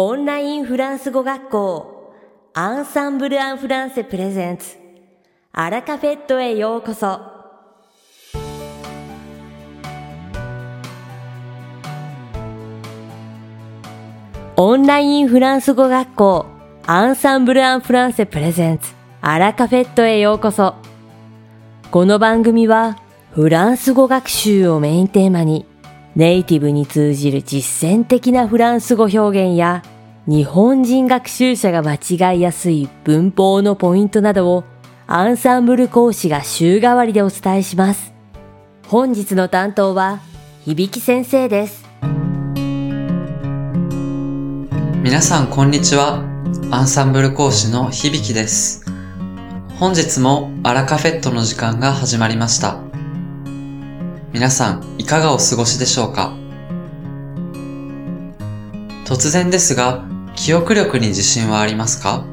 [0.00, 2.14] オンラインフランス語学校
[2.54, 4.76] アンサンブル・アン・フランセプレゼンツ。
[5.50, 7.20] アラカフェットへようこそ。
[14.54, 16.46] オンラインフランス語学校
[16.86, 18.94] アンサンブル・アン・フランセプレゼンツ。
[19.20, 20.76] アラカフェットへようこそ。
[21.90, 22.98] この番組は
[23.32, 25.66] フランス語学習をメインテーマに
[26.18, 29.84] ネイティブに通じる実践的なフランス語表現や
[30.26, 31.94] 日本人学習者が間
[32.32, 34.64] 違いやすい文法のポイントなどを
[35.06, 38.12] アンサンブル講師が週替わりでお伝えします。
[38.88, 40.18] 本日の担当は
[40.66, 41.86] 響先生です。
[45.00, 46.24] 皆さんこんにちは。
[46.72, 48.84] アンサンブル講師の響です。
[49.78, 52.87] 本日もアラカフェットの時間が始まりました。
[54.30, 56.36] 皆さんいかがお過ごしでしょうか？
[59.06, 60.04] 突然ですが、
[60.36, 62.24] 記憶力に自信はありますか？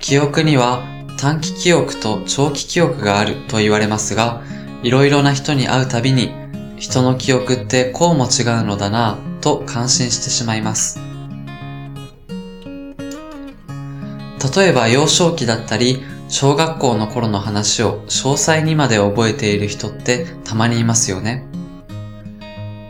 [0.00, 0.82] 記憶には
[1.18, 4.42] 短期記憶と長期記憶があると言われますが、
[4.82, 6.32] いろいろな人に会うたびに、
[6.78, 10.98] 人の記憶ってこうも違うのだなぁと感心してしまいます。
[14.56, 21.44] 例えば幼少期だったり、小学校の頃の話を詳細にまで覚えている人ってたまにいますよね。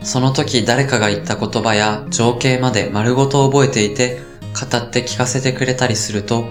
[0.02, 4.20] その時誰かが言った言葉や情景まで丸ごと覚えていて、
[4.52, 6.44] 語って聞かせてくれたりすると、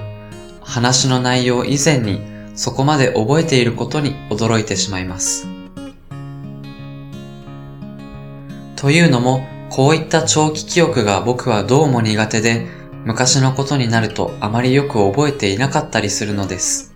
[0.62, 2.22] 話の内容以前に
[2.56, 5.48] そこまで覚えていることに驚いてしまいます。
[8.76, 16.94] というのも、こういった長期記憶が僕はどうも苦手で、昔のことになるとあまりよく覚えていなかったりするのです。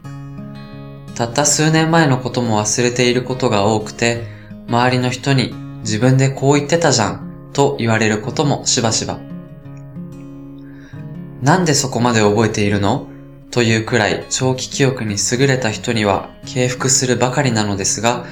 [1.15, 4.25] たった数年前のことも忘れていることが多くて、
[4.67, 9.19] 周りの人に自分でこう言ってたじゃんと言われることもしばしば。
[11.41, 13.07] なんでそこまで覚えているの？
[13.51, 18.25] というくらい長期記憶に優れた人には敬服するばかりなのですが、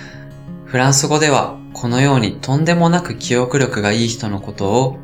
[0.65, 4.97] フランス語ではこのようにとんでもなく記憶力がいい人のことを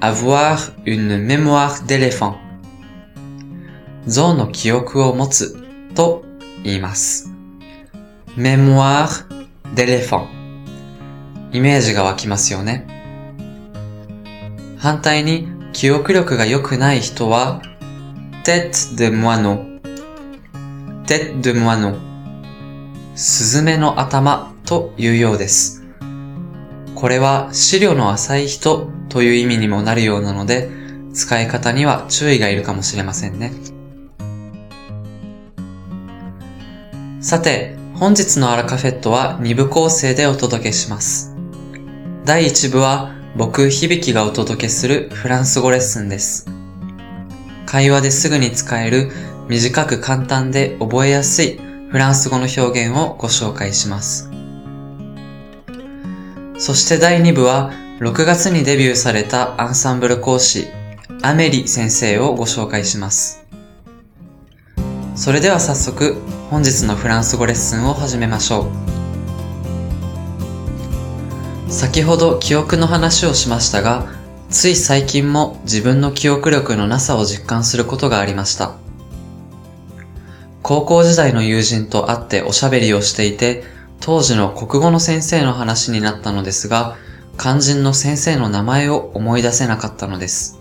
[0.00, 2.36] avoir une mémoire d'éléphant
[4.06, 5.56] 象の記憶を持つ
[5.94, 6.24] と
[6.62, 7.32] 言います。
[8.36, 9.26] mémoire
[9.74, 10.26] d'éléphant
[11.52, 12.86] イメージが湧きますよね。
[14.78, 17.62] 反対に記憶力が良くない人は
[18.44, 19.80] tête de moineau
[21.06, 21.96] tête de moineau
[23.14, 25.82] スズメの頭というようです。
[26.94, 30.68] これは資料の浅い人という意味にもなるようなので、
[31.14, 33.50] 使い方には注意がいるかもしれませんね。
[37.22, 41.34] さて、本日のアラカフェットは2部構成でお届けします。
[42.26, 46.46] 第1部は僕響がお届けするフランス語レッスンです。
[47.64, 49.10] 会話ですぐに使える
[49.48, 51.58] 短く簡単で覚えやすい
[51.90, 54.28] フランス語の表現をご紹介します。
[56.58, 60.66] そして第2部は6月にデビューされたアンサンブル講師
[61.22, 63.46] アメリ先生をご紹介します。
[65.14, 66.20] それでは早速
[66.50, 68.70] 本日のフランス語レッスンを始めましょ
[71.68, 71.72] う。
[71.72, 74.06] 先ほど記憶の話をしましたが、
[74.50, 78.74] つい最近も自分の記憶力のなさを実感することがありました。
[80.62, 83.64] 高校時代の友人と会っておしゃべりをしていて、
[84.00, 86.98] 当時の国語の先生の話になったのですが、
[87.38, 90.58] 肝心の先生の名前を思い出せなかったのです。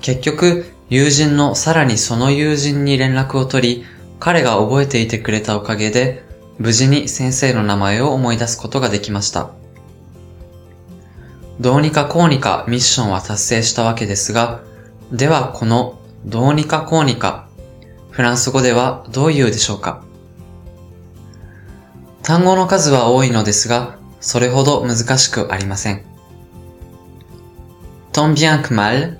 [0.00, 3.84] 結局、友人のさらにその友人に連絡を取り、
[4.20, 6.24] 彼が覚えていてくれたおかげで、
[6.58, 9.50] 無事に先生の名前を思い出すことができました。
[11.60, 14.62] どうにかこうにかミッションは達成したわけですが、
[15.12, 17.48] ではこのどうにかこうにか、
[18.10, 20.02] フランス語ではどう言うでしょうか
[22.22, 26.02] 単語の数は多いのですが、それほど難しくありません。
[28.10, 29.18] tant bien que mal,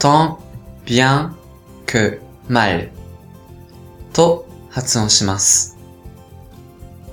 [0.00, 0.38] tant
[0.84, 1.32] bien
[1.86, 2.90] que mal
[4.12, 5.78] と発音します。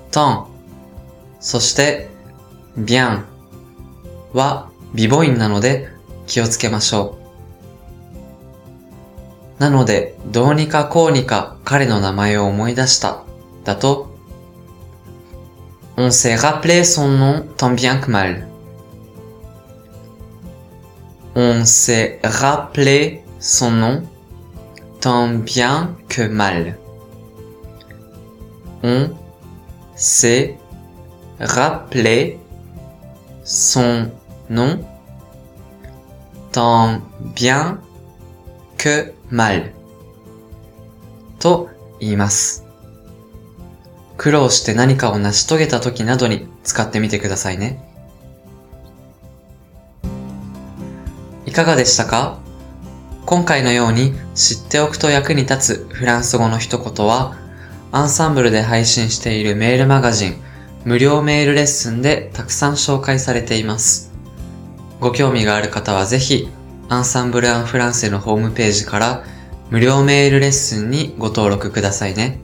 [0.09, 0.47] tant
[1.39, 2.09] そして、
[2.75, 3.25] bien
[4.33, 5.89] は微母音なので
[6.25, 7.19] 気をつけましょ
[9.59, 9.61] う。
[9.61, 13.21] なので、どうにかこうにか彼の名前を思い出した
[13.63, 14.08] だと、
[15.98, 18.46] on s'est rappelé son nom tant bien que mal.
[21.36, 24.02] On s'est rappelé son nom
[25.00, 26.78] tant bien que mal.
[28.82, 29.10] On
[29.94, 30.56] s'est
[31.40, 32.38] rappelé
[33.44, 34.10] son
[34.50, 34.78] nom
[36.52, 37.00] tant
[37.34, 37.78] bien
[38.76, 39.74] que mal
[41.44, 41.68] と
[42.00, 42.67] 言います。
[44.19, 47.81] 苦労して何かを成し遂げた時などに使ってみてくださいね。
[51.45, 52.37] いかがでしたか？
[53.25, 57.37] 今回のように知っておくと役に立つフランス語の一言は、
[57.93, 60.35] アンサンブルで配信しているメールマガジン、
[60.83, 64.11] 無料メールレッスンでたくさん紹介されています。
[64.99, 66.49] ご興味がある方はぜひ、
[66.89, 69.23] アンサンブル・アン・フランセのホームページから
[69.69, 72.41] 無料メールレッスンにご登録くださいね。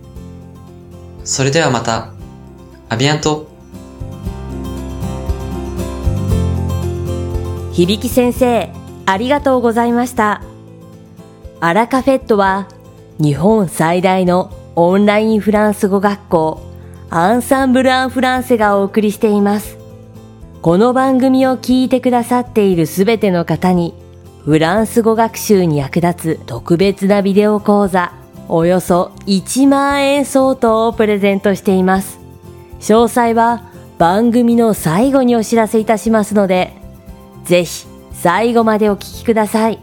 [1.26, 2.14] それではまた。
[2.88, 3.48] アビアント
[7.74, 8.72] 響先生、
[9.08, 10.44] ありがとうございました。
[11.60, 12.68] アラカフェットは
[13.20, 16.62] 日本最大のオンラインフランス語学校
[17.10, 19.78] アンサンブル・アン・フランセがお送りしています。
[20.62, 23.96] この番組を聞いてくださっているすべての方に
[24.44, 28.14] フランス語学習に役立つ特別なビデオ講座
[28.48, 32.20] およそ1万円相当をプレゼントしています。
[32.80, 33.64] 詳細は
[33.98, 36.74] 番組の最後にお知らせいたしますので、
[37.44, 39.80] ぜひ最後までお聞きください。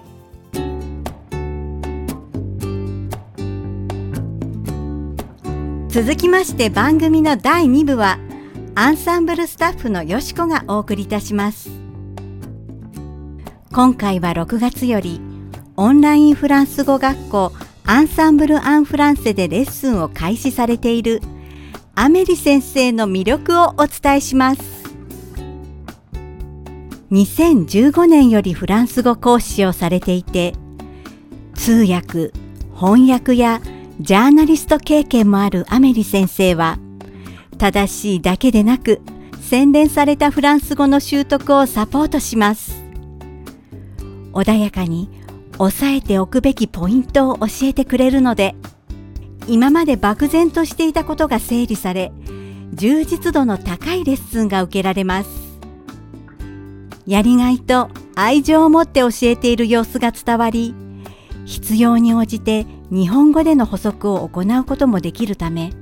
[5.92, 8.18] 続きまして番組の第2部は
[8.74, 11.68] アンサンブルスタッフのよしこがお送りいたします
[13.70, 15.20] 今回は6月より
[15.76, 17.52] オンラインフランス語学校
[17.84, 21.20] アンサンブル・アン・フランセでレッスンを開始されている
[21.94, 24.62] アメリ先生の魅力をお伝えします
[27.10, 30.54] 2015年よりフランス語講師をされていて
[31.54, 32.32] 通訳
[32.74, 33.60] 翻訳や
[34.00, 36.80] ジャーナリスト経験もあるアメリ先生は、
[37.56, 39.00] 正しいだけでなく、
[39.40, 42.82] 洗練されたフランス語の習得をサポートします。
[44.32, 45.08] 穏やかに
[45.64, 48.54] 押さえておくべきポイントを教えてくれるので、
[49.46, 52.12] 今まで漠然としていたことが整理され、
[52.74, 55.30] 充実度の高いレッスンが受けられます。
[57.06, 60.74] やりがいと愛情を持って教えている様子が伝わり、
[61.44, 65.72] 必要に応じて日本語での補足を行うこともできるため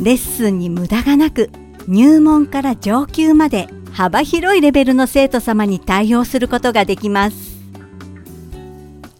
[0.00, 1.50] レッスンに無駄がなく
[1.88, 7.51] 入門から上級まで幅広いレベルの生徒様に対応することができます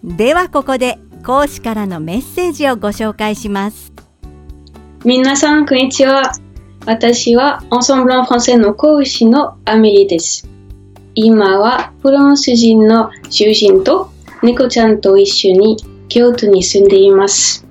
[0.05, 3.93] ではここで講師からのメッセージをご紹介します。
[5.05, 6.33] 皆さんこんにちは。
[6.87, 10.49] 私はエンセンブルンフランセの講師のアメリです。
[11.15, 14.11] 今はフランス人の主人と
[14.43, 15.77] 猫ちゃんと一緒に
[16.09, 17.65] 京都に住んでいます。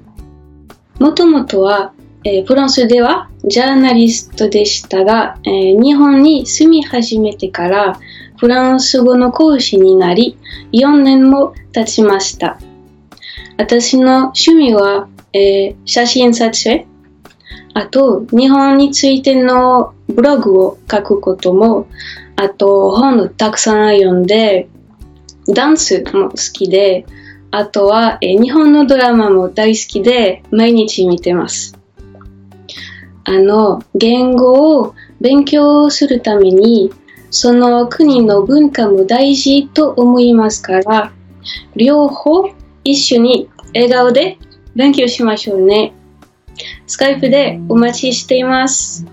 [1.00, 1.92] もともとは、
[2.24, 8.00] えー、フランスではジャーナリストでしたが、えー、日本に住み始めてから
[8.41, 10.35] フランス語の講師になり
[10.73, 12.57] 4年も経ちました。
[13.59, 16.88] 私の趣味は、えー、写真撮影、
[17.75, 21.85] あと日本についてのブログを書くことも、
[22.35, 24.67] あと本をたくさん読んで、
[25.47, 27.05] ダンスも好きで、
[27.51, 31.77] あとは、え日本のドラマも大好きで毎日見てます。
[33.23, 36.91] あの、言語を勉強するために、
[37.31, 41.12] その国の文化も大事と思いますから、
[41.74, 42.50] 両方
[42.84, 44.38] 一緒に笑顔で
[44.74, 45.93] 勉強しましょうね。
[46.86, 49.05] スカイプでお待ちしています。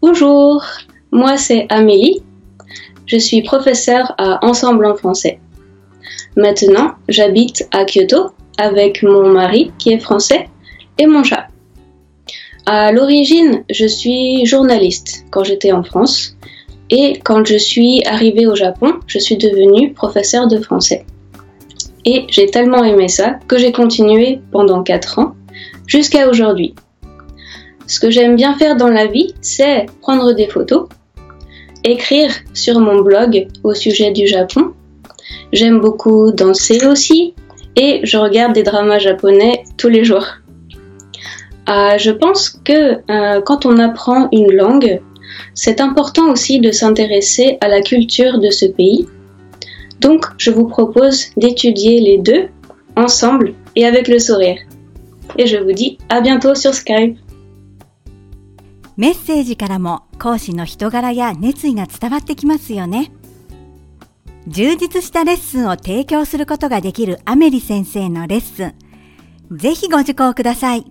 [0.00, 0.62] Bonjour,
[1.10, 2.22] moi c'est Amélie.
[3.06, 5.40] Je suis professeure à Ensemble en français.
[6.36, 10.48] Maintenant, j'habite à Kyoto avec mon mari qui est français
[10.98, 11.48] et mon chat.
[12.66, 16.36] À l'origine, je suis journaliste quand j'étais en France
[16.91, 21.05] et quand je suis arrivée au Japon, je suis devenue professeur de français.
[22.05, 25.35] Et j'ai tellement aimé ça que j'ai continué pendant 4 ans
[25.87, 26.75] jusqu'à aujourd'hui.
[27.87, 30.87] Ce que j'aime bien faire dans la vie, c'est prendre des photos,
[31.83, 34.73] écrire sur mon blog au sujet du Japon
[35.53, 37.33] J'aime beaucoup danser aussi
[37.75, 40.25] et je regarde des dramas japonais tous les jours.
[41.69, 45.01] Euh, je pense que euh, quand on apprend une langue,
[45.54, 49.06] c'est important aussi de s'intéresser à la culture de ce pays.
[50.00, 52.48] Donc, je vous propose d'étudier les deux
[52.96, 54.58] ensemble et avec le sourire.
[55.38, 57.18] Et je vous dis à bientôt sur Skype.
[58.96, 63.12] メッセージからも講師の人柄や熱意が伝わってきますよね。
[64.48, 68.74] 充実したレッスンを提供することができるアメリ先生のレッスン、
[69.50, 70.90] ぜひご受講ください。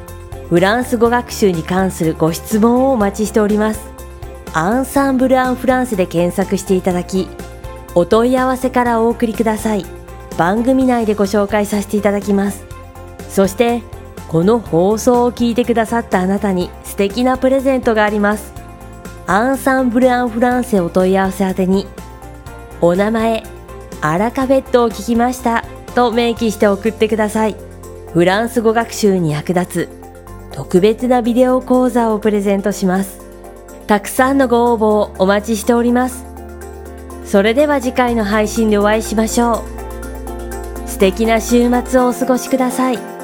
[0.51, 3.89] フランス語学習に関するご質問をお待ちしております。
[4.51, 7.29] アンサンブル・アン・フランスで検索していただき
[7.95, 9.85] お問い合わせからお送りください。
[10.37, 12.65] 番組内でご紹介させていただきます。
[13.29, 13.81] そして
[14.27, 18.51] この放送を聞いてくださったあなたに素敵なプレゼントがあります。
[19.27, 21.87] アンサンブル・アン・フランセお問い合わせ宛てに
[22.81, 23.43] お名前
[24.01, 25.63] アラカフェットを聞きました
[25.95, 27.55] と明記して送ってください。
[28.11, 30.00] フランス語学習に役立つ
[30.53, 33.21] 特別なビデオ講座をプレゼントします。
[33.87, 36.25] たくさんのご応募をお待ちしております。
[37.25, 39.63] それでは次回の配信でお会いしましょ
[40.85, 40.89] う。
[40.89, 43.20] 素敵な週末をお過ごしください。